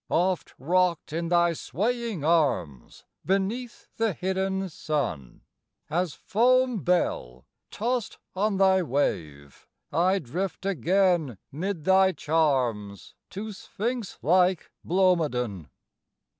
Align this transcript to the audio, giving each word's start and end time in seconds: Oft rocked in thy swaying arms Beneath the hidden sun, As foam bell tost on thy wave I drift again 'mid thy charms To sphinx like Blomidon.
Oft 0.09 0.55
rocked 0.57 1.13
in 1.13 1.27
thy 1.27 1.53
swaying 1.53 2.23
arms 2.25 3.05
Beneath 3.23 3.87
the 3.97 4.13
hidden 4.13 4.67
sun, 4.67 5.41
As 5.91 6.15
foam 6.15 6.83
bell 6.83 7.45
tost 7.69 8.17
on 8.35 8.57
thy 8.57 8.81
wave 8.81 9.67
I 9.93 10.17
drift 10.17 10.65
again 10.65 11.37
'mid 11.51 11.83
thy 11.83 12.13
charms 12.13 13.13
To 13.29 13.53
sphinx 13.53 14.17
like 14.23 14.71
Blomidon. 14.83 15.69